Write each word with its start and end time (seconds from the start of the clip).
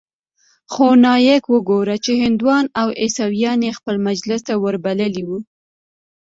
خو 0.71 0.85
نايک 1.03 1.43
وګوره 1.53 1.95
چې 2.05 2.11
هندوان 2.23 2.65
او 2.79 2.87
عيسويان 3.01 3.59
يې 3.67 3.71
خپل 3.79 3.95
مجلس 4.07 4.41
ته 4.47 4.53
وربللي 4.63 5.23
وو. 5.27 5.37